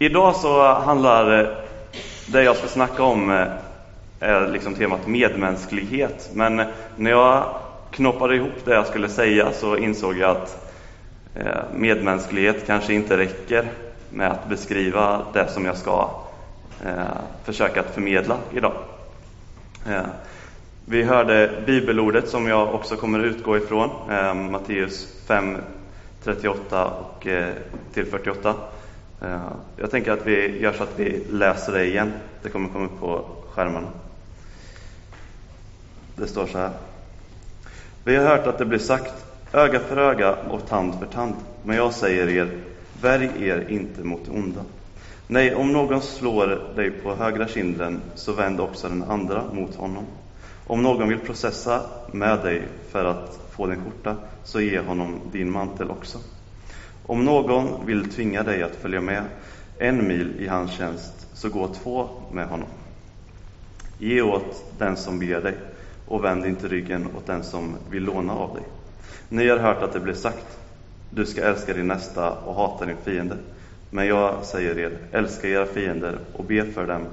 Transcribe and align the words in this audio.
Idag 0.00 0.36
så 0.36 0.72
handlar 0.72 1.40
eh, 1.40 1.48
det 2.26 2.42
jag 2.42 2.56
ska 2.56 2.68
snacka 2.68 3.02
om 3.02 3.30
eh, 3.30 3.46
är 4.20 4.48
liksom 4.48 4.74
temat 4.74 5.06
medmänsklighet. 5.06 6.30
Men 6.32 6.60
eh, 6.60 6.66
när 6.96 7.10
jag 7.10 7.44
knoppade 7.90 8.36
ihop 8.36 8.64
det 8.64 8.74
jag 8.74 8.86
skulle 8.86 9.08
säga 9.08 9.52
så 9.52 9.76
insåg 9.76 10.18
jag 10.18 10.30
att 10.30 10.64
medmänsklighet 11.74 12.66
kanske 12.66 12.94
inte 12.94 13.16
räcker 13.16 13.68
med 14.10 14.30
att 14.30 14.48
beskriva 14.48 15.22
det 15.32 15.48
som 15.48 15.64
jag 15.64 15.76
ska 15.76 16.10
försöka 17.44 17.80
att 17.80 17.94
förmedla 17.94 18.36
idag. 18.52 18.72
Vi 20.84 21.02
hörde 21.02 21.50
bibelordet 21.66 22.28
som 22.28 22.46
jag 22.46 22.74
också 22.74 22.96
kommer 22.96 23.18
utgå 23.24 23.56
ifrån, 23.56 23.90
Matteus 24.50 25.08
5, 25.26 25.56
38 26.24 26.86
och 26.86 27.26
till 27.92 28.06
48. 28.06 28.54
Eh, 29.22 29.52
jag 29.76 29.90
tänker 29.90 30.12
att 30.12 30.26
vi 30.26 30.60
gör 30.60 30.72
så 30.72 30.82
att 30.82 30.98
vi 30.98 31.24
läser 31.30 31.72
det 31.72 31.86
igen. 31.86 32.12
Det 32.42 32.48
kommer 32.48 32.68
komma 32.68 32.84
upp 32.84 33.00
på 33.00 33.24
skärmarna. 33.50 33.88
Det 36.16 36.26
står 36.26 36.46
så 36.46 36.58
här. 36.58 36.70
Vi 38.04 38.16
har 38.16 38.24
hört 38.24 38.46
att 38.46 38.58
det 38.58 38.64
blir 38.64 38.78
sagt 38.78 39.14
öga 39.52 39.80
för 39.80 39.96
öga 39.96 40.34
och 40.34 40.66
tand 40.68 40.94
för 40.98 41.06
tand. 41.06 41.34
Men 41.62 41.76
jag 41.76 41.94
säger 41.94 42.28
er, 42.28 42.58
värj 43.02 43.48
er 43.48 43.66
inte 43.68 44.04
mot 44.04 44.24
det 44.24 44.30
onda. 44.30 44.60
Nej, 45.26 45.54
om 45.54 45.72
någon 45.72 46.02
slår 46.02 46.74
dig 46.76 46.90
på 46.90 47.14
högra 47.14 47.48
kinden, 47.48 48.00
så 48.14 48.32
vänd 48.32 48.60
också 48.60 48.88
den 48.88 49.02
andra 49.02 49.44
mot 49.52 49.74
honom. 49.74 50.04
Om 50.66 50.82
någon 50.82 51.08
vill 51.08 51.18
processa 51.18 51.82
med 52.12 52.38
dig 52.38 52.62
för 52.90 53.04
att 53.04 53.40
få 53.50 53.66
din 53.66 53.84
skjorta, 53.84 54.16
så 54.44 54.60
ge 54.60 54.80
honom 54.80 55.20
din 55.32 55.50
mantel 55.50 55.90
också. 55.90 56.18
Om 57.08 57.24
någon 57.24 57.86
vill 57.86 58.10
tvinga 58.10 58.42
dig 58.42 58.62
att 58.62 58.76
följa 58.76 59.00
med 59.00 59.24
en 59.78 60.08
mil 60.08 60.40
i 60.40 60.46
hans 60.46 60.72
tjänst, 60.72 61.26
så 61.34 61.48
gå 61.48 61.68
två 61.68 62.08
med 62.32 62.48
honom. 62.48 62.68
Ge 63.98 64.22
åt 64.22 64.64
den 64.78 64.96
som 64.96 65.18
ber 65.18 65.40
dig 65.40 65.54
och 66.06 66.24
vänd 66.24 66.46
inte 66.46 66.68
ryggen 66.68 67.06
åt 67.16 67.26
den 67.26 67.44
som 67.44 67.76
vill 67.90 68.02
låna 68.02 68.32
av 68.32 68.54
dig. 68.54 68.62
Ni 69.28 69.48
har 69.48 69.58
hört 69.58 69.82
att 69.82 69.92
det 69.92 70.00
blir 70.00 70.14
sagt, 70.14 70.58
du 71.10 71.26
ska 71.26 71.42
älska 71.42 71.74
din 71.74 71.86
nästa 71.86 72.30
och 72.30 72.54
hata 72.54 72.84
din 72.86 72.96
fiende. 73.04 73.36
Men 73.90 74.06
jag 74.06 74.44
säger 74.44 74.78
er, 74.78 74.98
älska 75.12 75.48
era 75.48 75.66
fiender 75.66 76.18
och 76.32 76.44
be 76.44 76.64
för 76.64 76.86
dem 76.86 77.06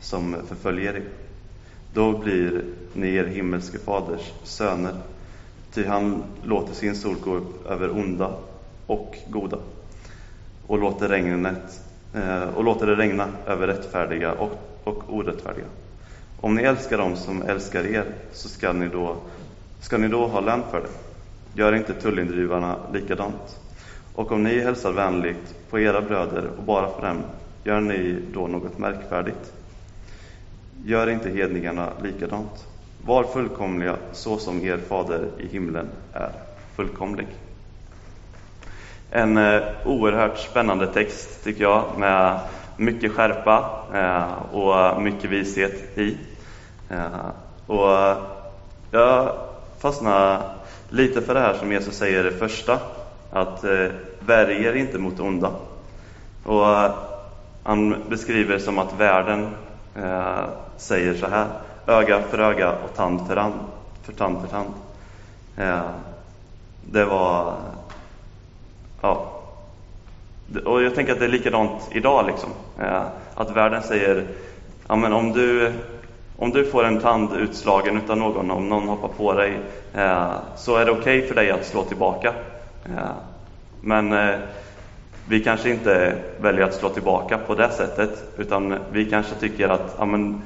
som 0.00 0.36
förföljer 0.48 0.96
er. 0.96 1.02
Då 1.92 2.18
blir 2.18 2.64
ni 2.92 3.14
er 3.14 3.24
himmelske 3.24 3.78
faders 3.78 4.32
söner, 4.42 4.94
ty 5.72 5.84
han 5.84 6.24
låter 6.42 6.74
sin 6.74 6.94
sol 6.94 7.16
gå 7.24 7.34
upp 7.34 7.66
över 7.66 7.90
onda 7.90 8.32
och 8.88 9.16
goda 9.28 9.58
och 10.66 10.78
låter, 10.78 11.08
regnet, 11.08 11.80
eh, 12.14 12.42
och 12.42 12.64
låter 12.64 12.86
det 12.86 12.96
regna 12.96 13.28
över 13.46 13.66
rättfärdiga 13.66 14.32
och, 14.32 14.50
och 14.84 15.14
orättfärdiga. 15.14 15.64
Om 16.40 16.54
ni 16.54 16.62
älskar 16.62 16.98
dem 16.98 17.16
som 17.16 17.42
älskar 17.42 17.86
er, 17.86 18.04
så 18.32 18.48
ska 18.48 18.72
ni 18.72 18.88
då, 18.88 19.16
ska 19.80 19.98
ni 19.98 20.08
då 20.08 20.26
ha 20.26 20.40
lön 20.40 20.62
för 20.70 20.80
det. 20.80 20.88
Gör 21.60 21.72
inte 21.74 21.94
tullindrivarna 21.94 22.76
likadant. 22.92 23.58
Och 24.14 24.32
om 24.32 24.42
ni 24.42 24.60
hälsar 24.60 24.92
vänligt 24.92 25.54
på 25.70 25.80
era 25.80 26.00
bröder 26.00 26.50
och 26.58 26.64
bara 26.64 26.90
för 26.90 27.06
dem, 27.06 27.22
gör 27.64 27.80
ni 27.80 28.16
då 28.32 28.46
något 28.46 28.78
märkvärdigt? 28.78 29.52
Gör 30.84 31.10
inte 31.10 31.30
hedningarna 31.30 31.92
likadant. 32.02 32.66
Var 33.04 33.24
fullkomliga 33.24 33.96
så 34.12 34.38
som 34.38 34.64
er 34.64 34.78
fader 34.78 35.28
i 35.38 35.46
himlen 35.46 35.88
är 36.12 36.32
fullkomlig. 36.76 37.26
En 39.10 39.36
eh, 39.36 39.62
oerhört 39.84 40.38
spännande 40.38 40.86
text 40.86 41.44
tycker 41.44 41.62
jag 41.62 41.84
med 41.98 42.40
mycket 42.76 43.12
skärpa 43.12 43.84
eh, 43.94 44.54
och 44.54 45.02
mycket 45.02 45.30
vishet 45.30 45.98
i. 45.98 46.16
Eh, 46.88 47.28
och 47.66 48.16
jag 48.90 49.32
fastnar 49.78 50.42
lite 50.88 51.22
för 51.22 51.34
det 51.34 51.40
här 51.40 51.54
som 51.54 51.72
Jesus 51.72 51.96
säger 51.96 52.24
det 52.24 52.32
första, 52.32 52.78
att 53.32 53.64
värj 54.20 54.64
er 54.64 54.74
inte 54.74 54.98
mot 54.98 55.20
onda. 55.20 55.50
Och 56.44 56.66
han 57.62 58.04
beskriver 58.08 58.58
som 58.58 58.78
att 58.78 59.00
världen 59.00 59.50
säger 60.76 61.14
så 61.14 61.26
här, 61.26 61.46
öga 61.86 62.22
för 62.22 62.38
öga 62.38 62.72
och 62.72 62.94
tand 62.96 63.26
för, 63.26 63.34
tand 63.34 63.54
för 64.02 64.12
tand. 64.12 64.38
För 64.40 64.48
tand. 64.48 64.72
Det 66.90 67.04
var 67.04 67.54
Ja. 69.00 69.32
Och 70.64 70.82
jag 70.82 70.94
tänker 70.94 71.12
att 71.12 71.18
det 71.18 71.24
är 71.24 71.28
likadant 71.28 71.88
idag. 71.90 72.26
Liksom. 72.26 72.50
Eh, 72.80 73.02
att 73.34 73.50
världen 73.50 73.82
säger, 73.82 74.26
ja, 74.88 74.96
men 74.96 75.12
om, 75.12 75.32
du, 75.32 75.72
om 76.36 76.50
du 76.50 76.64
får 76.64 76.84
en 76.84 77.00
tand 77.00 77.32
utslagen 77.36 77.96
utan 77.96 78.18
någon, 78.18 78.50
om 78.50 78.68
någon 78.68 78.88
hoppar 78.88 79.08
på 79.08 79.32
dig, 79.32 79.58
eh, 79.94 80.32
så 80.56 80.76
är 80.76 80.84
det 80.84 80.90
okej 80.90 81.18
okay 81.18 81.28
för 81.28 81.34
dig 81.34 81.50
att 81.50 81.66
slå 81.66 81.84
tillbaka. 81.84 82.34
Eh, 82.84 83.10
men 83.80 84.14
vi 85.28 85.44
kanske 85.44 85.70
inte 85.70 86.14
väljer 86.40 86.64
att 86.64 86.74
slå 86.74 86.88
tillbaka 86.88 87.38
på 87.38 87.54
det 87.54 87.70
sättet, 87.70 88.24
utan 88.38 88.78
vi 88.92 89.04
kanske 89.04 89.34
tycker 89.34 89.68
att 89.68 89.96
ja, 89.98 90.04
men, 90.04 90.42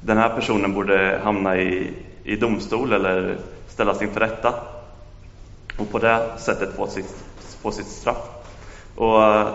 den 0.00 0.18
här 0.18 0.28
personen 0.28 0.74
borde 0.74 1.20
hamna 1.24 1.56
i, 1.56 1.90
i 2.24 2.36
domstol 2.36 2.92
eller 2.92 3.36
ställas 3.68 4.02
inför 4.02 4.20
rätta 4.20 4.54
och 5.80 5.90
på 5.90 5.98
det 5.98 6.30
sättet 6.38 6.76
få 6.76 6.86
sitt, 6.86 7.16
få 7.62 7.70
sitt 7.70 7.86
straff. 7.86 8.28
Och 8.96 9.24
eh, 9.24 9.48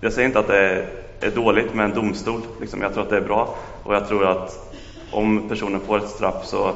jag 0.00 0.12
säger 0.12 0.28
inte 0.28 0.38
att 0.38 0.46
det 0.46 0.86
är 1.20 1.30
dåligt 1.30 1.74
med 1.74 1.84
en 1.84 1.94
domstol, 1.94 2.40
liksom. 2.60 2.82
jag 2.82 2.92
tror 2.94 3.02
att 3.02 3.10
det 3.10 3.16
är 3.16 3.20
bra. 3.20 3.54
Och 3.82 3.94
jag 3.94 4.08
tror 4.08 4.26
att 4.26 4.74
om 5.12 5.48
personen 5.48 5.80
får 5.80 5.98
ett 5.98 6.08
straff 6.08 6.44
så, 6.44 6.72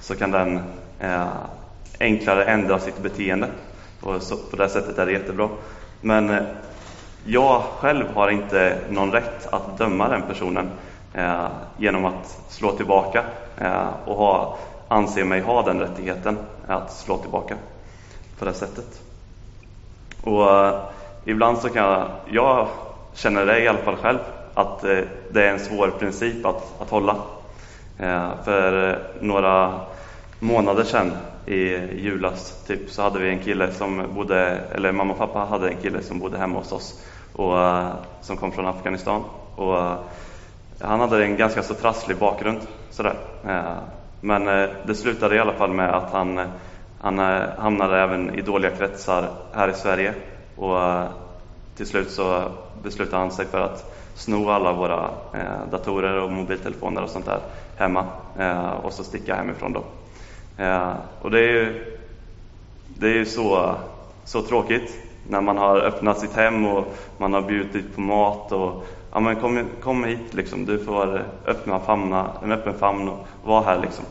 så 0.00 0.14
kan 0.14 0.30
den 0.30 0.60
eh, 1.00 1.26
enklare 2.00 2.44
ändra 2.44 2.78
sitt 2.78 2.98
beteende. 3.02 3.48
Och 4.02 4.22
så, 4.22 4.36
på 4.36 4.56
det 4.56 4.68
sättet 4.68 4.98
är 4.98 5.06
det 5.06 5.12
jättebra. 5.12 5.48
Men 6.00 6.30
eh, 6.30 6.42
jag 7.24 7.62
själv 7.62 8.04
har 8.14 8.30
inte 8.30 8.78
någon 8.90 9.12
rätt 9.12 9.46
att 9.52 9.78
döma 9.78 10.08
den 10.08 10.22
personen 10.22 10.70
eh, 11.14 11.46
genom 11.78 12.04
att 12.04 12.40
slå 12.48 12.72
tillbaka 12.72 13.24
eh, 13.58 13.88
och 14.04 14.16
ha, 14.16 14.58
anse 14.88 15.24
mig 15.24 15.40
ha 15.40 15.62
den 15.62 15.80
rättigheten 15.80 16.38
att 16.66 16.92
slå 16.92 17.18
tillbaka 17.18 17.56
på 18.38 18.44
det 18.44 18.54
sättet. 18.54 19.02
Och 20.22 20.40
uh, 20.40 20.80
ibland 21.24 21.58
så 21.58 21.68
kan 21.68 21.84
jag, 21.84 22.08
jag 22.30 22.68
känner 23.14 23.46
det 23.46 23.60
i 23.60 23.68
alla 23.68 23.78
fall 23.78 23.96
själv, 23.96 24.18
att 24.54 24.84
uh, 24.84 25.00
det 25.30 25.46
är 25.46 25.52
en 25.52 25.60
svår 25.60 25.90
princip 25.98 26.46
att, 26.46 26.80
att 26.80 26.90
hålla. 26.90 27.12
Uh, 28.00 28.30
för 28.44 28.98
några 29.20 29.80
månader 30.38 30.84
sedan 30.84 31.12
i 31.46 31.58
julas 31.94 32.64
typ, 32.66 32.90
så 32.90 33.02
hade 33.02 33.18
vi 33.18 33.28
en 33.28 33.38
kille 33.38 33.72
som 33.72 34.02
bodde, 34.14 34.60
eller 34.74 34.92
mamma 34.92 35.12
och 35.12 35.18
pappa 35.18 35.38
hade 35.38 35.68
en 35.68 35.76
kille 35.76 36.02
som 36.02 36.18
bodde 36.18 36.38
hemma 36.38 36.58
hos 36.58 36.72
oss 36.72 37.02
och 37.32 37.56
som 38.20 38.36
kom 38.36 38.52
från 38.52 38.66
Afghanistan. 38.66 39.22
Och 39.56 39.76
han 40.80 41.00
hade 41.00 41.24
en 41.24 41.36
ganska 41.36 41.62
så 41.62 41.74
trasslig 41.74 42.16
bakgrund 42.16 42.60
sådär. 42.90 43.16
Men 44.20 44.44
det 44.86 44.94
slutade 44.94 45.36
i 45.36 45.38
alla 45.38 45.52
fall 45.52 45.72
med 45.72 45.94
att 45.94 46.12
han 46.12 46.40
han 47.00 47.18
eh, 47.18 47.48
hamnade 47.58 48.00
även 48.00 48.34
i 48.34 48.42
dåliga 48.42 48.70
kretsar 48.70 49.28
här 49.52 49.68
i 49.68 49.74
Sverige 49.74 50.14
och 50.56 50.82
eh, 50.82 51.06
till 51.76 51.86
slut 51.86 52.10
så 52.10 52.42
beslutade 52.82 53.16
han 53.16 53.30
sig 53.30 53.46
för 53.46 53.60
att 53.60 53.94
sno 54.14 54.50
alla 54.50 54.72
våra 54.72 55.10
eh, 55.34 55.70
datorer 55.70 56.20
och 56.22 56.32
mobiltelefoner 56.32 57.02
och 57.02 57.10
sånt 57.10 57.26
där 57.26 57.40
hemma 57.76 58.04
och 58.82 58.92
så 58.92 59.04
sticka 59.04 59.34
hemifrån 59.34 59.72
då. 59.72 59.84
Och 61.22 61.30
det 61.30 61.38
är 61.38 61.52
ju, 61.52 61.96
det 62.88 63.06
är 63.06 63.14
ju 63.14 63.24
så, 63.24 63.74
så 64.24 64.42
tråkigt 64.42 64.94
när 65.28 65.40
man 65.40 65.58
har 65.58 65.76
öppnat 65.76 66.18
sitt 66.18 66.36
hem 66.36 66.66
och 66.66 66.84
man 67.18 67.32
har 67.32 67.42
bjudit 67.42 67.94
på 67.94 68.00
mat 68.00 68.52
och 68.52 68.86
ja, 69.12 69.20
men 69.20 69.36
kom, 69.36 69.64
kom 69.82 70.04
hit 70.04 70.34
liksom, 70.34 70.64
du 70.64 70.78
får 70.78 71.22
öppna 71.46 71.80
famna, 71.80 72.30
en 72.42 72.52
öppen 72.52 72.74
famn 72.74 73.08
och 73.08 73.26
vara 73.44 73.64
här 73.64 73.80
liksom. 73.80 74.04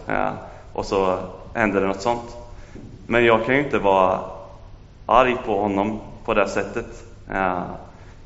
Och 0.73 0.85
så 0.85 1.17
händer 1.53 1.81
det 1.81 1.87
något 1.87 2.01
sånt. 2.01 2.44
Men 3.07 3.25
jag 3.25 3.45
kan 3.45 3.55
ju 3.55 3.63
inte 3.63 3.79
vara 3.79 4.19
arg 5.05 5.37
på 5.45 5.61
honom 5.61 5.99
på 6.25 6.33
det 6.33 6.47
sättet. 6.47 7.03
Eh, 7.31 7.63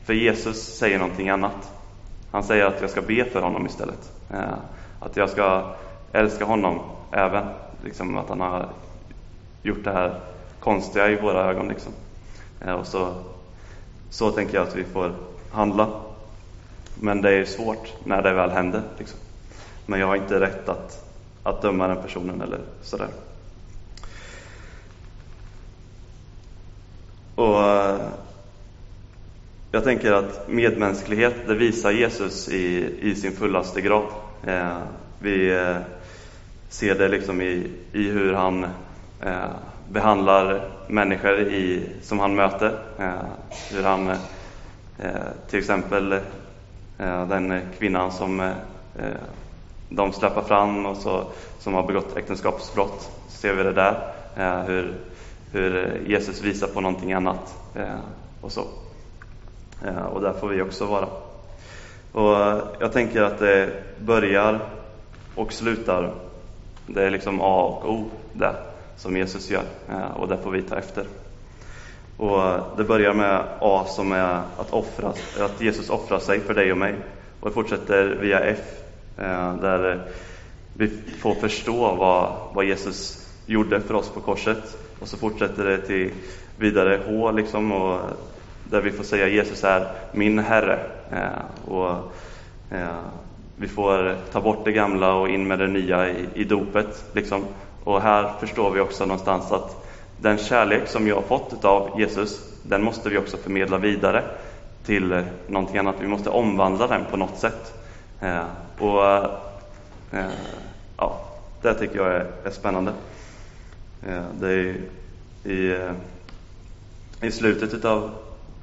för 0.06 0.14
Jesus 0.14 0.78
säger 0.78 1.00
någonting 1.00 1.30
annat. 1.30 1.72
Han 2.31 2.44
säger 2.44 2.66
att 2.66 2.81
jag 2.81 2.90
ska 2.90 3.02
be 3.02 3.26
för 3.26 3.42
honom 3.42 3.66
istället. 3.66 4.12
Eh, 4.30 4.54
att 5.00 5.18
jag 5.18 5.30
ska 5.30 5.76
älska 6.12 6.46
honom 6.46 6.80
även. 7.12 7.46
Liksom 7.84 8.18
att 8.18 8.30
han 8.30 8.42
har 8.42 8.70
gjort 9.64 9.84
det 9.84 9.92
här 9.92 10.20
konstiga 10.60 11.10
i 11.10 11.16
våra 11.16 11.50
ögon. 11.50 11.68
Liksom. 11.68 11.94
Eh, 12.66 12.74
och 12.74 12.88
så, 12.88 13.14
så 14.10 14.31
tänker 14.31 14.56
jag 14.58 14.68
att 14.68 14.76
vi 14.76 14.84
får 14.84 15.14
handla. 15.52 15.88
Men 16.96 17.22
det 17.22 17.31
är 17.31 17.46
svårt 17.46 17.94
när 18.04 18.22
det 18.22 18.34
väl 18.34 18.50
händer. 18.50 18.81
Liksom. 18.98 19.20
Men 19.86 20.00
jag 20.00 20.08
har 20.08 20.16
inte 20.16 20.40
rätt 20.40 20.70
att, 20.70 21.06
att 21.44 21.62
döma 21.62 21.88
den 21.88 22.02
personen 22.02 22.42
eller 22.42 22.60
sådär. 22.81 23.08
Och 27.40 27.64
eh, 27.64 28.00
jag 29.72 29.84
tänker 29.84 30.12
att 30.12 30.48
medmänsklighet, 30.48 31.36
det 31.48 31.56
visar 31.56 31.92
Jesus 31.92 32.50
i, 32.50 32.96
i 33.02 33.16
sin 33.16 33.32
fullaste 33.32 33.82
grad. 33.82 34.04
Eh, 34.46 34.78
vi 35.20 35.52
eh, 35.52 35.78
ser 36.70 36.96
det 36.96 37.08
liksom 37.08 37.42
i, 37.42 37.72
i 37.92 38.10
hur 38.10 38.34
han 38.34 38.64
eh, 39.22 39.50
behandlar 39.90 40.70
människor 40.88 41.40
i, 41.40 41.90
som 42.02 42.20
han 42.20 42.36
möter. 42.36 42.80
Eh, 43.00 43.26
hur 43.72 43.84
han, 43.84 44.10
eh, 44.98 45.10
till 45.50 45.60
exempel 45.60 46.14
eh, 46.98 47.28
den 47.28 47.62
kvinnan 47.78 48.12
som 48.12 48.40
eh, 48.40 48.50
eh, 49.00 49.22
de 49.90 50.14
släpper 50.14 50.42
fram 50.42 50.86
och 50.86 50.98
så, 50.98 51.24
som 51.60 51.74
har 51.74 51.88
begått 51.88 52.18
äktenskapsbrott, 52.18 53.12
ser 53.28 53.54
vi 53.54 53.64
det 53.64 53.74
där. 53.74 54.14
hur, 54.68 54.94
hur 55.51 55.86
eh, 55.86 56.12
Jesus 56.12 56.42
visar 56.42 56.68
på 56.68 56.81
någonting 56.81 57.13
annat 57.13 57.56
eh, 57.75 58.00
och 58.42 58.51
så. 58.51 58.66
Eh, 59.86 60.06
och 60.06 60.22
där 60.22 60.34
får 60.34 60.48
vi 60.48 60.62
också 60.62 60.86
vara. 60.86 61.07
Och 62.12 62.62
jag 62.80 62.94
tänker 62.94 63.22
att 63.22 63.40
det 63.40 63.84
börjar 64.00 64.60
och 65.36 65.54
slutar, 65.54 66.13
det 66.88 67.04
är 67.04 67.10
liksom 67.10 67.42
A 67.42 67.62
och 67.62 67.94
O 67.94 68.06
där 68.34 68.56
som 68.98 69.18
Jesus 69.18 69.50
gör 69.50 69.63
och 70.16 70.28
det 70.28 70.38
får 70.38 70.51
vi 70.51 70.62
ta 70.62 70.78
efter. 70.78 71.06
Och 72.18 72.60
det 72.78 72.84
börjar 72.84 73.13
med 73.13 73.44
A 73.60 73.86
som 73.88 74.12
är 74.12 74.42
att, 74.57 74.74
offra, 74.74 75.13
att 75.40 75.62
Jesus 75.62 75.90
offrar 75.90 76.19
sig 76.19 76.40
för 76.40 76.54
dig 76.54 76.72
och 76.72 76.78
mig. 76.78 76.95
Och 77.40 77.50
det 77.50 77.54
fortsätter 77.54 78.18
via 78.22 78.40
F 78.40 78.60
där 79.62 80.07
vi 80.74 80.88
får 81.19 81.36
förstå 81.36 81.95
vad, 81.95 82.31
vad 82.54 82.66
Jesus 82.66 83.28
gjorde 83.45 83.81
för 83.81 83.94
oss 83.94 84.10
på 84.10 84.19
korset. 84.19 84.78
Och 85.00 85.07
så 85.07 85.18
fortsätter 85.18 85.66
det 85.66 85.78
till 85.78 86.12
vidare 86.57 87.00
H 87.07 87.31
liksom 87.31 87.72
och 87.72 88.00
där 88.63 88.81
vi 88.81 88.92
får 88.92 89.04
säga 89.04 89.28
Jesus 89.28 89.63
är 89.63 89.88
min 90.12 90.40
Herre. 90.40 90.80
Eh, 91.12 91.72
och 91.74 91.90
eh, 92.72 93.00
vi 93.56 93.68
får 93.68 94.16
ta 94.31 94.42
bort 94.42 94.66
det 94.66 94.72
gamla 94.72 95.13
och 95.13 95.30
in 95.30 95.48
med 95.48 95.60
det 95.60 95.68
nya 95.68 96.10
i, 96.10 96.28
i 96.34 96.44
dopet. 96.44 97.04
Liksom. 97.13 97.46
Och 97.84 98.01
här 98.01 98.31
förstår 98.40 98.72
vi 98.72 98.80
också 98.80 99.06
någonstans 99.06 99.51
att 99.51 99.86
den 100.18 100.38
kärlek 100.38 100.88
som 100.88 101.07
jag 101.07 101.16
har 101.16 101.22
fått 101.22 101.66
av 101.66 102.00
Jesus, 102.00 102.40
den 102.63 102.84
måste 102.84 103.10
vi 103.10 103.18
också 103.18 103.38
förmedla 103.38 103.78
vidare 103.78 104.24
till 104.86 105.24
någonting 105.48 105.78
annat. 105.78 105.95
Vi 106.00 106.07
måste 106.07 106.30
omvandla 106.30 106.88
den 106.88 107.06
på 107.12 107.18
något 107.18 107.38
sätt. 107.38 107.74
Eh, 108.22 108.44
och 108.80 109.06
eh, 110.12 110.31
ja, 110.98 111.22
det 111.62 111.74
tycker 111.74 111.98
jag 111.98 112.07
är, 112.07 112.28
är 112.44 112.52
spännande. 112.52 112.92
Eh, 114.07 114.24
det 114.40 114.48
är 114.48 114.75
i, 115.44 115.72
eh, 115.72 115.92
i 117.22 117.31
slutet 117.31 117.74
utav, 117.74 118.12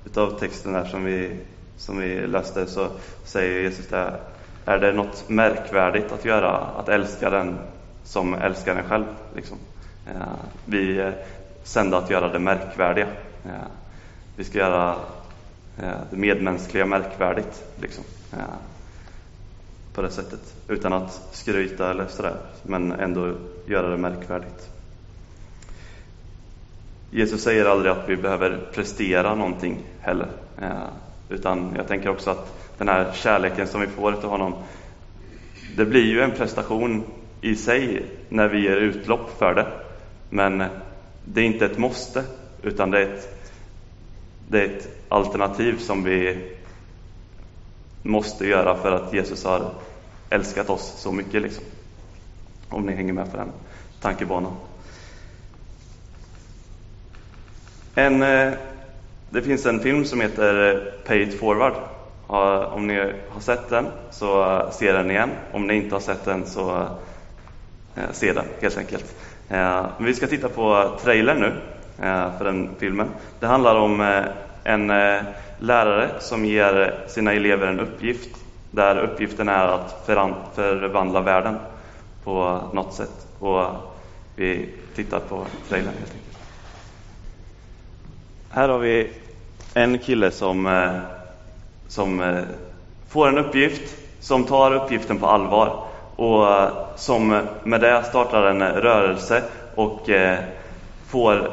utav 0.04 0.38
texten 0.38 0.74
här 0.74 0.84
som 0.84 1.04
vi, 1.04 1.36
som 1.76 1.98
vi 1.98 2.26
läste 2.26 2.66
så 2.66 2.88
säger 3.24 3.60
Jesus 3.60 3.86
där, 3.86 4.20
är 4.64 4.78
det 4.78 4.92
något 4.92 5.28
märkvärdigt 5.28 6.12
att 6.12 6.24
göra, 6.24 6.56
att 6.56 6.88
älska 6.88 7.30
den 7.30 7.58
som 8.04 8.34
älskar 8.34 8.76
en 8.76 8.88
själv. 8.88 9.04
Liksom. 9.34 9.58
Eh, 10.06 10.36
vi 10.64 10.98
är 11.00 11.24
sända 11.64 11.98
att 11.98 12.10
göra 12.10 12.32
det 12.32 12.38
märkvärdiga. 12.38 13.06
Vi 14.36 14.44
ska 14.44 14.58
göra 14.58 14.96
det 16.10 16.16
medmänskliga 16.16 16.86
märkvärdigt. 16.86 17.64
Liksom. 17.80 18.04
På 19.94 20.02
det 20.02 20.10
sättet. 20.10 20.54
Utan 20.68 20.92
att 20.92 21.28
skryta 21.32 21.90
eller 21.90 22.06
sådär, 22.06 22.36
men 22.62 22.92
ändå 22.92 23.34
göra 23.66 23.88
det 23.88 23.96
märkvärdigt. 23.96 24.70
Jesus 27.10 27.42
säger 27.42 27.64
aldrig 27.64 27.92
att 27.92 28.08
vi 28.08 28.16
behöver 28.16 28.60
prestera 28.74 29.34
någonting 29.34 29.78
heller. 30.00 30.28
Eh, 30.62 30.86
utan 31.28 31.72
jag 31.76 31.88
tänker 31.88 32.08
också 32.08 32.30
att 32.30 32.56
den 32.78 32.88
här 32.88 33.12
kärleken 33.14 33.66
som 33.66 33.80
vi 33.80 33.86
får 33.86 34.12
till 34.12 34.28
honom, 34.28 34.54
det 35.76 35.84
blir 35.84 36.04
ju 36.04 36.20
en 36.20 36.30
prestation 36.30 37.04
i 37.40 37.56
sig 37.56 38.02
när 38.28 38.48
vi 38.48 38.62
ger 38.62 38.76
utlopp 38.76 39.38
för 39.38 39.54
det. 39.54 39.66
Men 40.30 40.64
det 41.24 41.40
är 41.40 41.44
inte 41.44 41.66
ett 41.66 41.78
måste, 41.78 42.24
utan 42.62 42.90
det 42.90 42.98
är 42.98 43.14
ett, 43.14 43.50
det 44.48 44.60
är 44.60 44.64
ett 44.64 44.88
alternativ 45.08 45.78
som 45.78 46.04
vi 46.04 46.38
måste 48.02 48.46
göra 48.46 48.76
för 48.76 48.92
att 48.92 49.14
Jesus 49.14 49.44
har 49.44 49.70
älskat 50.30 50.70
oss 50.70 50.94
så 50.98 51.12
mycket. 51.12 51.42
Liksom. 51.42 51.64
Om 52.68 52.86
ni 52.86 52.92
hänger 52.92 53.12
med 53.12 53.30
på 53.30 53.36
den 53.36 53.52
tankebanan. 54.00 54.52
En, 57.98 58.22
eh, 58.22 58.52
det 59.30 59.42
finns 59.42 59.66
en 59.66 59.80
film 59.80 60.04
som 60.04 60.20
heter 60.20 60.74
eh, 60.74 60.80
Pay 61.06 61.22
it 61.22 61.40
forward. 61.40 61.72
Om 62.72 62.86
ni 62.86 63.12
har 63.28 63.40
sett 63.40 63.68
den 63.68 63.86
så 64.10 64.42
eh, 64.42 64.70
se 64.70 64.92
den 64.92 65.10
igen. 65.10 65.30
Om 65.52 65.66
ni 65.66 65.74
inte 65.74 65.94
har 65.94 66.00
sett 66.00 66.24
den 66.24 66.46
så 66.46 66.88
se 68.12 68.32
den 68.32 68.44
helt 68.60 68.78
enkelt. 68.78 69.14
Vi 69.98 70.14
ska 70.14 70.26
titta 70.26 70.48
på 70.48 70.90
trailern 71.02 71.40
nu 71.40 71.52
för 72.38 72.44
den 72.44 72.70
filmen. 72.78 73.08
Det 73.40 73.46
handlar 73.46 73.74
om 73.74 74.24
en 74.64 74.86
lärare 75.58 76.10
som 76.18 76.44
ger 76.44 76.94
sina 77.08 77.32
elever 77.32 77.66
en 77.66 77.80
uppgift 77.80 78.36
där 78.70 78.98
uppgiften 78.98 79.48
är 79.48 79.66
att 79.66 80.02
förvandla 80.54 81.20
världen 81.20 81.56
på 82.24 82.60
något 82.72 82.94
sätt. 82.94 83.26
Och 83.38 83.64
vi 84.34 84.68
tittar 84.94 85.20
på 85.20 85.46
trailern 85.68 85.94
helt 85.98 86.12
enkelt. 86.12 86.25
Här 88.50 88.68
har 88.68 88.78
vi 88.78 89.10
en 89.74 89.98
kille 89.98 90.30
som, 90.30 90.66
eh, 90.66 90.90
som 91.88 92.20
eh, 92.20 92.42
får 93.08 93.28
en 93.28 93.38
uppgift, 93.38 93.96
som 94.20 94.44
tar 94.44 94.74
uppgiften 94.74 95.18
på 95.18 95.26
allvar 95.26 95.82
och 96.16 96.52
eh, 96.52 96.68
som 96.96 97.40
med 97.64 97.80
det 97.80 98.02
startar 98.02 98.46
en 98.46 98.62
rörelse 98.62 99.42
och 99.74 100.00
får 101.08 101.50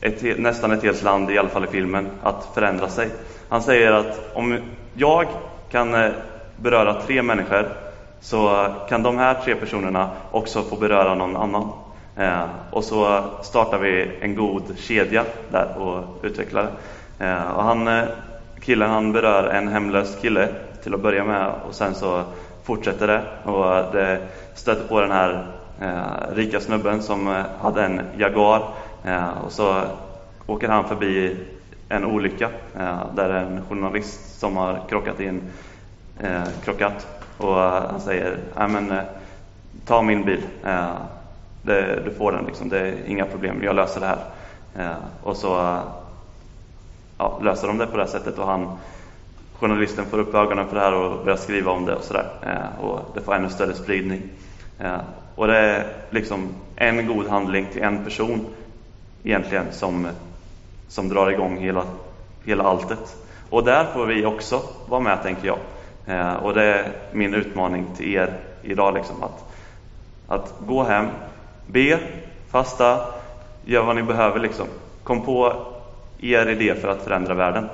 ett, 0.00 0.38
nästan 0.38 0.72
ett 0.72 0.82
helt 0.82 1.02
land, 1.02 1.30
i 1.30 1.38
alla 1.38 1.48
fall 1.48 1.64
i 1.64 1.68
filmen, 1.68 2.08
att 2.22 2.48
förändra 2.54 2.88
sig. 2.88 3.08
Han 3.48 3.62
säger 3.62 3.92
att 3.92 4.30
om 4.34 4.58
jag 4.94 5.26
kan 5.70 6.12
beröra 6.56 7.02
tre 7.02 7.22
människor 7.22 7.68
så 8.20 8.66
kan 8.88 9.02
de 9.02 9.18
här 9.18 9.34
tre 9.44 9.54
personerna 9.54 10.10
också 10.30 10.62
få 10.62 10.76
beröra 10.76 11.14
någon 11.14 11.36
annan. 11.36 11.72
Eh, 12.16 12.44
och 12.70 12.84
så 12.84 13.24
startar 13.42 13.78
vi 13.78 14.10
en 14.20 14.34
god 14.34 14.62
kedja 14.78 15.24
där 15.50 15.78
och 15.78 16.04
utvecklar. 16.22 16.70
Det. 17.18 17.36
och 17.56 17.62
han, 17.62 17.88
eh, 17.88 18.04
killen 18.60 18.90
han 18.90 19.12
berör 19.12 19.48
en 19.48 19.68
hemlös 19.68 20.18
kille 20.20 20.48
till 20.82 20.94
att 20.94 21.00
börja 21.00 21.24
med 21.24 21.52
och 21.68 21.74
sen 21.74 21.94
så 21.94 22.22
fortsätter 22.64 23.06
det. 23.06 23.22
Och 23.50 23.92
det 23.92 24.20
stöter 24.54 24.88
på 24.88 25.00
den 25.00 25.10
här 25.10 25.46
rika 26.34 26.60
snubben 26.60 27.02
som 27.02 27.44
hade 27.60 27.84
en 27.84 28.00
Jaguar. 28.18 28.62
Och 29.44 29.52
så 29.52 29.82
åker 30.46 30.68
han 30.68 30.88
förbi 30.88 31.36
en 31.88 32.04
olycka 32.04 32.50
där 33.14 33.30
en 33.30 33.62
journalist 33.68 34.38
som 34.38 34.56
har 34.56 34.80
krockat 34.88 35.20
in 35.20 35.42
krockat. 36.64 37.06
Och 37.38 37.54
han 37.56 38.00
säger 38.00 38.38
men, 38.54 39.00
ta 39.86 40.02
min 40.02 40.24
bil, 40.24 40.42
det, 41.66 42.02
du 42.04 42.10
får 42.10 42.32
den 42.32 42.44
liksom, 42.44 42.68
det 42.68 42.78
är 42.78 42.94
inga 43.06 43.24
problem, 43.24 43.62
jag 43.62 43.76
löser 43.76 44.00
det 44.00 44.06
här. 44.06 44.24
Eh, 44.78 44.96
och 45.22 45.36
så 45.36 45.80
ja, 47.18 47.40
löser 47.42 47.66
de 47.66 47.78
det 47.78 47.86
på 47.86 47.96
det 47.96 48.06
sättet 48.06 48.38
och 48.38 48.46
han 48.46 48.78
journalisten 49.60 50.04
får 50.04 50.18
upp 50.18 50.34
ögonen 50.34 50.68
för 50.68 50.74
det 50.74 50.80
här 50.80 50.94
och 50.94 51.24
börjar 51.24 51.36
skriva 51.36 51.72
om 51.72 51.86
det 51.86 51.94
och 51.94 52.02
sådär. 52.02 52.26
Eh, 52.42 52.84
och 52.84 53.00
det 53.14 53.20
får 53.20 53.34
ännu 53.34 53.48
större 53.48 53.74
spridning. 53.74 54.22
Eh, 54.78 55.00
och 55.34 55.46
det 55.46 55.58
är 55.58 55.86
liksom 56.10 56.48
en 56.76 57.06
god 57.06 57.26
handling 57.26 57.66
till 57.72 57.82
en 57.82 58.04
person 58.04 58.46
egentligen 59.24 59.64
som, 59.72 60.08
som 60.88 61.08
drar 61.08 61.30
igång 61.30 61.58
hela, 61.58 61.84
hela 62.44 62.64
alltet. 62.64 63.16
Och 63.50 63.64
där 63.64 63.84
får 63.84 64.06
vi 64.06 64.26
också 64.26 64.62
vara 64.88 65.00
med, 65.00 65.22
tänker 65.22 65.46
jag. 65.46 65.58
Eh, 66.06 66.34
och 66.34 66.54
det 66.54 66.64
är 66.64 66.92
min 67.12 67.34
utmaning 67.34 67.86
till 67.96 68.14
er 68.14 68.36
idag, 68.62 68.94
liksom, 68.94 69.22
att, 69.22 69.52
att 70.28 70.54
gå 70.66 70.82
hem, 70.82 71.06
be, 71.66 71.98
fasta, 72.50 73.00
gör 73.64 73.82
vad 73.82 73.96
ni 73.96 74.02
behöver. 74.02 74.40
Liksom. 74.40 74.66
Kom 75.02 75.22
på 75.22 75.52
er 76.20 76.46
idé 76.46 76.74
för 76.74 76.88
att 76.88 77.02
förändra 77.02 77.34
världen. 77.34 77.68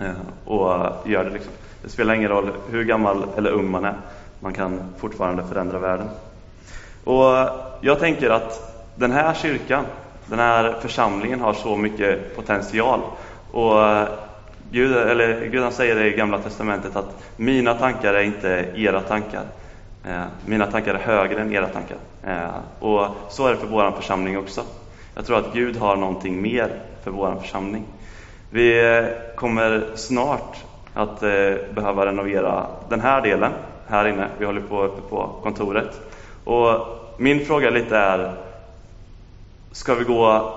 Eh, 0.00 0.10
och 0.44 0.68
gör 1.04 1.24
det. 1.24 1.30
Liksom. 1.30 1.52
Det 1.82 1.88
spelar 1.88 2.14
ingen 2.14 2.30
roll 2.30 2.52
hur 2.70 2.84
gammal 2.84 3.24
eller 3.36 3.50
ung 3.50 3.70
man 3.70 3.84
är. 3.84 3.94
Man 4.40 4.52
kan 4.52 4.80
fortfarande 4.98 5.44
förändra 5.44 5.78
världen. 5.78 6.08
Och 7.04 7.48
Jag 7.80 7.98
tänker 7.98 8.30
att 8.30 8.76
den 8.94 9.12
här 9.12 9.34
kyrkan, 9.34 9.84
den 10.26 10.38
här 10.38 10.76
församlingen 10.80 11.40
har 11.40 11.52
så 11.52 11.76
mycket 11.76 12.36
potential. 12.36 13.00
Och 13.52 14.06
Gud, 14.70 14.96
eller 14.96 15.46
Gud 15.46 15.62
han 15.62 15.72
säger 15.72 15.94
det 15.94 16.06
i 16.06 16.16
Gamla 16.16 16.38
Testamentet 16.38 16.96
att 16.96 17.22
mina 17.36 17.74
tankar 17.74 18.14
är 18.14 18.22
inte 18.22 18.72
era 18.76 19.00
tankar. 19.00 19.42
Eh, 20.04 20.24
mina 20.46 20.66
tankar 20.66 20.94
är 20.94 20.98
högre 20.98 21.40
än 21.40 21.52
era 21.52 21.68
tankar. 21.68 21.96
Eh, 22.24 22.84
och 22.84 23.06
så 23.28 23.46
är 23.46 23.50
det 23.50 23.56
för 23.56 23.66
vår 23.66 23.90
församling 23.90 24.38
också. 24.38 24.62
Jag 25.14 25.26
tror 25.26 25.38
att 25.38 25.52
Gud 25.52 25.76
har 25.76 25.96
någonting 25.96 26.42
mer 26.42 26.70
för 27.04 27.10
vår 27.10 27.36
församling. 27.40 27.84
Vi 28.50 29.04
kommer 29.36 29.86
snart 29.94 30.56
att 30.94 31.22
eh, 31.22 31.54
behöva 31.74 32.06
renovera 32.06 32.66
den 32.88 33.00
här 33.00 33.20
delen 33.20 33.52
här 33.86 34.08
inne. 34.08 34.26
Vi 34.38 34.44
håller 34.44 34.60
på 34.60 34.82
uppe 34.82 35.00
på 35.08 35.30
kontoret. 35.42 36.00
Och 36.44 36.70
min 37.18 37.44
fråga 37.44 37.70
lite 37.70 37.96
är, 37.96 38.32
ska 39.72 39.94
vi 39.94 40.04
gå, 40.04 40.54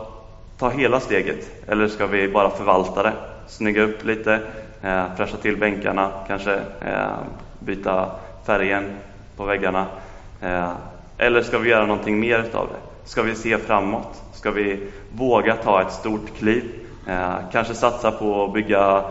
ta 0.57 0.69
hela 0.69 0.99
steget 0.99 1.51
eller 1.67 1.87
ska 1.87 2.07
vi 2.07 2.27
bara 2.27 2.49
förvalta 2.49 3.03
det? 3.03 3.13
Snygga 3.47 3.81
upp 3.81 4.05
lite, 4.05 4.39
fräscha 5.17 5.37
till 5.41 5.57
bänkarna, 5.57 6.11
kanske 6.27 6.59
byta 7.59 8.09
färgen 8.45 8.97
på 9.37 9.45
väggarna. 9.45 9.85
Eh, 10.41 10.71
eller 11.17 11.41
ska 11.41 11.57
vi 11.57 11.69
göra 11.69 11.85
någonting 11.85 12.19
mer 12.19 12.39
utav 12.39 12.67
det? 12.67 13.09
Ska 13.09 13.21
vi 13.21 13.35
se 13.35 13.57
framåt? 13.57 14.21
Ska 14.33 14.51
vi 14.51 14.87
våga 15.11 15.55
ta 15.55 15.81
ett 15.81 15.91
stort 15.91 16.37
kliv? 16.37 16.63
Eh, 17.07 17.35
kanske 17.51 17.73
satsa 17.73 18.11
på 18.11 18.43
att 18.43 18.53
bygga 18.53 19.03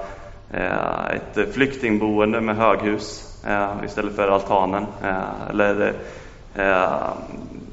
eh, 0.52 1.06
ett 1.06 1.54
flyktingboende 1.54 2.40
med 2.40 2.56
höghus 2.56 3.28
istället 3.84 4.16
för 4.16 4.28
altanen. 4.28 4.86
Eller 5.50 5.94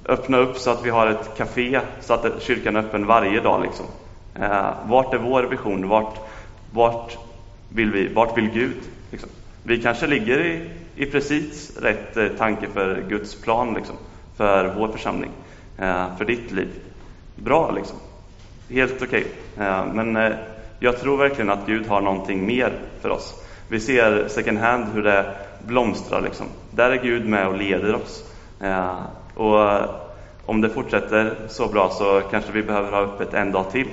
öppna 0.05 0.37
upp 0.37 0.57
så 0.57 0.71
att 0.71 0.85
vi 0.85 0.89
har 0.89 1.07
ett 1.07 1.37
café 1.37 1.79
så 2.01 2.13
att 2.13 2.41
kyrkan 2.41 2.75
är 2.75 2.79
öppen 2.79 3.05
varje 3.05 3.41
dag. 3.41 3.61
Liksom. 3.61 3.85
Vart 4.83 5.13
är 5.13 5.17
vår 5.17 5.43
vision? 5.43 5.89
Vart, 5.89 6.15
vart 6.73 7.17
vill 7.69 7.91
vi? 7.91 8.13
Vart 8.13 8.37
vill 8.37 8.49
Gud? 8.49 8.77
Liksom. 9.11 9.29
Vi 9.69 9.81
kanske 9.81 10.07
ligger 10.07 10.39
i, 10.39 10.69
i 10.95 11.05
precis 11.05 11.77
rätt 11.81 12.17
eh, 12.17 12.27
tanke 12.27 12.67
för 12.73 13.03
Guds 13.09 13.35
plan 13.35 13.73
liksom, 13.73 13.95
för 14.37 14.73
vår 14.77 14.87
församling, 14.87 15.31
eh, 15.77 16.17
för 16.17 16.25
ditt 16.25 16.51
liv. 16.51 16.69
Bra 17.35 17.71
liksom. 17.71 17.97
Helt 18.69 19.01
okej. 19.01 19.25
Okay. 19.55 19.93
Men 19.93 20.33
jag 20.79 20.99
tror 20.99 21.17
verkligen 21.17 21.49
att 21.49 21.65
Gud 21.65 21.87
har 21.87 22.01
någonting 22.01 22.45
mer 22.45 22.73
för 23.01 23.09
oss. 23.09 23.43
Vi 23.67 23.79
ser 23.79 24.27
second 24.27 24.57
hand 24.57 24.85
hur 24.93 25.03
det 25.03 25.35
blomstrar. 25.67 26.21
Liksom. 26.21 26.45
Där 26.71 26.89
är 26.89 27.03
Gud 27.03 27.27
med 27.27 27.47
och 27.47 27.57
leder 27.57 27.95
oss. 27.95 28.23
Och 29.35 29.59
om 30.45 30.61
det 30.61 30.69
fortsätter 30.69 31.35
så 31.47 31.67
bra 31.67 31.89
så 31.89 32.21
kanske 32.31 32.51
vi 32.51 32.63
behöver 32.63 32.91
ha 32.91 33.01
öppet 33.01 33.33
en 33.33 33.51
dag 33.51 33.71
till. 33.71 33.87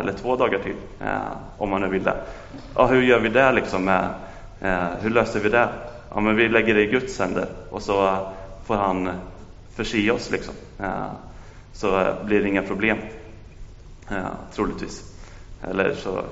Eller 0.00 0.12
två 0.12 0.36
dagar 0.36 0.58
till, 0.58 0.76
om 1.58 1.70
man 1.70 1.80
nu 1.80 1.88
vill 1.88 2.02
det. 2.02 2.16
Ja, 2.74 2.86
hur 2.86 3.02
gör 3.02 3.20
vi 3.20 3.28
det 3.28 3.52
liksom? 3.52 3.84
Med, 3.84 4.08
Eh, 4.60 4.88
hur 5.00 5.10
löser 5.10 5.40
vi 5.40 5.48
det? 5.48 5.68
Ja, 6.14 6.20
men 6.20 6.36
vi 6.36 6.48
lägger 6.48 6.74
det 6.74 6.82
i 6.82 6.86
Guds 6.86 7.18
händer 7.18 7.46
och 7.70 7.82
så 7.82 8.06
eh, 8.06 8.28
får 8.66 8.74
han 8.74 9.10
förse 9.74 10.10
oss. 10.10 10.30
Liksom. 10.30 10.54
Eh, 10.78 11.06
så 11.72 12.14
blir 12.24 12.42
det 12.42 12.48
inga 12.48 12.62
problem, 12.62 12.98
troligtvis. 14.54 15.04
Eller 15.70 15.94
så 15.94 16.22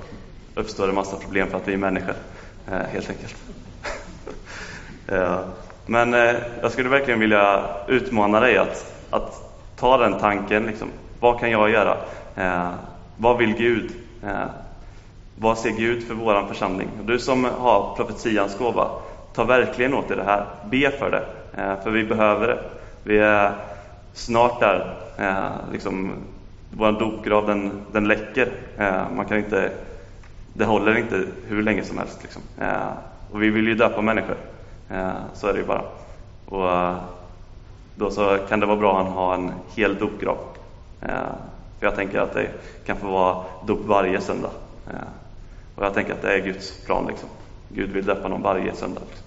uppstår 0.54 0.87
det 0.87 0.92
massa 0.92 1.16
problem 1.16 1.49
för 1.49 1.56
att 1.56 1.68
vi 1.68 1.73
är 1.73 1.78
människor, 1.78 2.14
eh, 2.70 2.78
helt 2.78 3.11
enkelt. 3.11 3.37
Men 5.87 6.14
eh, 6.14 6.37
jag 6.62 6.73
skulle 6.73 6.88
verkligen 6.88 7.20
vilja 7.20 7.64
utmana 7.88 8.40
dig 8.40 8.58
att, 8.58 8.94
att 9.11 9.61
ta 9.76 9.97
den 9.97 10.18
tanken. 10.18 10.66
Liksom. 10.66 10.88
Vad 11.20 11.40
kan 11.40 11.50
jag 11.50 11.70
göra? 11.70 11.97
Eh, 12.37 12.70
vad 13.16 13.38
vill 13.38 13.54
Gud? 13.54 13.90
Vad 15.40 15.59
ser 15.59 15.71
Gud 15.71 16.02
för 16.02 16.14
våran 16.14 16.49
församling? 16.49 16.88
Du 17.04 17.18
som 17.18 17.45
har 17.45 17.95
profetians 17.97 18.59
gåva, 18.59 18.90
ta 19.35 19.45
verkligen 19.45 19.95
åt 19.95 20.09
dig 20.09 20.16
det 20.16 20.25
här. 20.25 20.47
Be 20.71 20.90
för 20.90 21.11
det, 21.11 21.25
eh, 21.62 21.83
för 21.83 21.90
vi 21.90 22.04
behöver 22.04 22.47
det. 22.47 22.59
Vi 23.02 23.18
är 23.18 23.52
snart 24.12 24.61
där, 24.61 24.97
eh, 25.18 25.73
liksom, 25.73 26.12
vår 26.71 26.92
dopgrav 26.92 27.47
den, 27.47 27.73
den 27.92 28.09
läcker. 28.09 28.49
Eh, 28.78 29.02
man 29.16 29.26
kan 29.26 29.38
inte, 29.38 29.71
det 30.52 30.64
håller 30.64 30.99
inte 30.99 31.25
hur 31.49 31.62
länge 31.62 31.83
som 31.83 31.99
helst. 31.99 32.18
Liksom. 32.23 32.42
Och 33.33 33.42
vi 33.42 33.50
vill 33.50 33.68
ju 33.68 33.75
döpa 33.75 34.02
människor, 34.02 34.37
så 35.35 35.47
är 35.47 35.52
det 35.52 35.59
ju 35.59 35.66
bara. 35.66 35.83
Och 36.47 36.95
då 37.95 38.11
så 38.11 38.38
kan 38.49 38.61
det 38.61 38.66
vara 38.66 38.76
bra 38.76 39.00
att 39.00 39.07
ha 39.07 39.35
en 39.35 39.52
hel 39.76 39.99
dopgrav. 39.99 40.38
För 41.78 41.87
jag 41.87 41.95
tänker 41.95 42.21
att 42.21 42.35
det 42.35 42.49
kan 42.87 42.97
få 42.97 43.07
vara 43.07 43.45
dop 43.66 43.87
varje 43.87 44.21
söndag. 44.21 44.50
Och 45.78 45.85
jag 45.85 45.94
tänker 45.94 46.12
att 46.12 46.23
det 46.23 46.35
är 46.35 46.38
Guds 46.38 46.85
plan. 46.85 47.06
Liksom. 47.06 47.28
Gud 47.68 47.90
vill 47.90 48.04
döpa 48.04 48.28
någon 48.28 48.42
varje 48.42 48.75
söndag. 48.75 49.00
Liksom. 49.08 49.25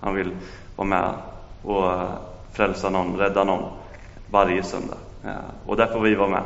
han 0.00 0.14
vill 0.14 0.30
vara 0.76 0.88
med 0.88 1.14
och 1.62 1.92
eh, 1.92 2.10
frälsa 2.52 2.90
någon, 2.90 3.16
rädda 3.16 3.44
någon 3.44 3.72
varje 4.30 4.62
söndag. 4.62 4.96
Eh, 5.24 5.30
och 5.66 5.76
där 5.76 5.86
får 5.86 6.00
vi 6.00 6.14
vara 6.14 6.28
med. 6.28 6.42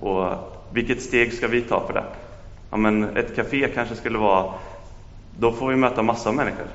Och 0.00 0.32
vilket 0.72 1.02
steg 1.02 1.32
ska 1.32 1.48
vi 1.48 1.62
ta 1.62 1.86
för 1.86 1.92
det? 1.92 2.04
Ja, 2.70 2.76
men 2.76 3.16
ett 3.16 3.36
café 3.36 3.68
kanske 3.74 3.94
skulle 3.94 4.18
vara, 4.18 4.52
då 5.38 5.52
får 5.52 5.68
vi 5.68 5.76
möta 5.76 6.02
massa 6.02 6.32
människor 6.32 6.66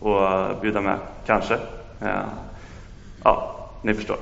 och 0.00 0.60
bjuda 0.60 0.80
med, 0.80 0.98
kanske. 1.26 1.58
Ja, 3.24 3.56
ni 3.82 3.94
förstår. 3.94 4.16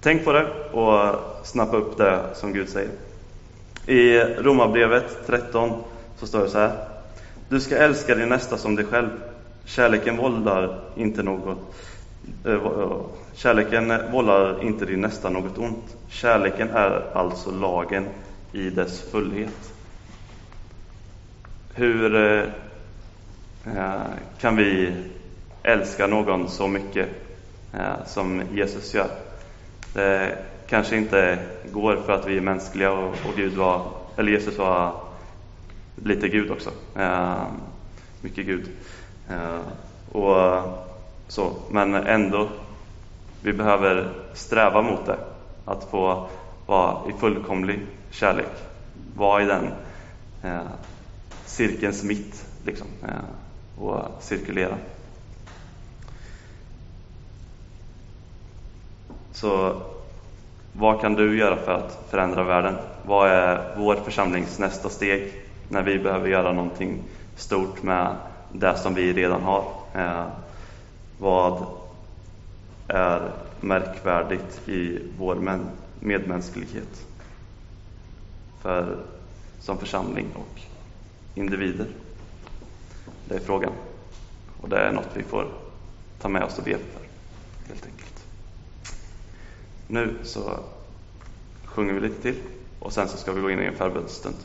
Tänk 0.00 0.24
på 0.24 0.32
det 0.32 0.46
och 0.72 1.14
snappa 1.46 1.76
upp 1.76 1.96
det 1.96 2.20
som 2.34 2.52
Gud 2.52 2.68
säger. 2.68 2.90
I 3.86 4.18
Romarbrevet 4.18 5.26
13 5.26 5.82
så 6.16 6.26
står 6.26 6.42
det 6.42 6.48
så 6.48 6.58
här. 6.58 6.88
Du 7.48 7.60
ska 7.60 7.76
älska 7.76 8.14
din 8.14 8.28
nästa 8.28 8.58
som 8.58 8.76
dig 8.76 8.84
själv. 8.84 9.08
Kärleken 9.64 10.16
vållar 10.16 10.80
inte 10.96 11.22
något 11.22 11.58
eh, 12.44 12.52
eh, 12.52 13.00
kärleken 13.34 14.12
vållar 14.12 14.64
inte 14.64 14.84
din 14.84 15.00
nästa 15.00 15.30
något 15.30 15.58
ont. 15.58 15.96
Kärleken 16.08 16.70
är 16.70 17.02
alltså 17.14 17.50
lagen 17.50 18.06
i 18.52 18.70
dess 18.70 19.10
fullhet. 19.10 19.72
Hur 21.74 22.14
eh, 22.14 22.44
kan 24.40 24.56
vi 24.56 24.92
älska 25.62 26.06
någon 26.06 26.48
så 26.48 26.68
mycket 26.68 27.08
som 28.06 28.42
Jesus 28.52 28.94
gör? 28.94 29.10
Kanske 30.68 30.96
inte 30.96 31.38
går 31.72 31.96
för 31.96 32.12
att 32.12 32.26
vi 32.26 32.36
är 32.36 32.40
mänskliga 32.40 32.92
och, 32.92 33.14
Gud 33.36 33.52
var, 33.52 33.90
eller 34.16 34.32
Jesus 34.32 34.58
var 34.58 35.00
lite 35.96 36.28
Gud 36.28 36.50
också. 36.50 36.70
Eh, 36.96 37.42
mycket 38.20 38.46
Gud. 38.46 38.68
Eh, 39.28 39.60
och 40.12 40.62
så, 41.28 41.52
men 41.70 41.94
ändå, 41.94 42.48
vi 43.42 43.52
behöver 43.52 44.12
sträva 44.34 44.82
mot 44.82 45.06
det. 45.06 45.18
Att 45.64 45.84
få 45.90 46.28
vara 46.66 47.10
i 47.10 47.12
fullkomlig 47.12 47.80
kärlek. 48.10 48.52
Vara 49.16 49.42
i 49.42 49.46
den 49.46 49.72
eh, 50.42 50.66
cirkelns 51.44 52.04
mitt 52.04 52.46
liksom, 52.64 52.86
eh, 53.02 53.84
och 53.84 54.02
cirkulera. 54.20 54.76
Så 59.32 59.82
vad 60.78 61.00
kan 61.00 61.14
du 61.14 61.38
göra 61.38 61.56
för 61.56 61.72
att 61.72 62.06
förändra 62.10 62.42
världen? 62.42 62.76
Vad 63.02 63.30
är 63.30 63.74
vår 63.76 63.94
församlings 63.94 64.58
nästa 64.58 64.88
steg 64.88 65.32
när 65.68 65.82
vi 65.82 65.98
behöver 65.98 66.28
göra 66.28 66.52
någonting 66.52 67.02
stort 67.36 67.82
med 67.82 68.16
det 68.52 68.76
som 68.76 68.94
vi 68.94 69.12
redan 69.12 69.42
har? 69.42 69.72
Eh, 69.94 70.26
vad 71.18 71.66
är 72.88 73.30
märkvärdigt 73.60 74.68
i 74.68 74.98
vår 75.18 75.58
medmänsklighet 76.00 77.06
för, 78.60 78.96
som 79.60 79.78
församling 79.78 80.26
och 80.34 80.60
individer? 81.34 81.86
Det 83.28 83.34
är 83.34 83.40
frågan. 83.40 83.72
Och 84.60 84.68
det 84.68 84.78
är 84.78 84.92
något 84.92 85.10
vi 85.14 85.22
får 85.22 85.46
ta 86.20 86.28
med 86.28 86.42
oss 86.42 86.58
och 86.58 86.64
be 86.64 86.78
för, 86.78 87.02
helt 87.68 87.86
enkelt. 87.86 88.15
Nu 89.86 90.14
så 90.22 90.60
sjunger 91.64 91.92
vi 91.92 92.00
lite 92.00 92.22
till 92.22 92.42
och 92.78 92.92
sen 92.92 93.08
så 93.08 93.16
ska 93.16 93.32
vi 93.32 93.40
gå 93.40 93.50
in 93.50 93.60
i 93.60 93.64
en 93.64 93.76
förbönsstund. 93.76 94.36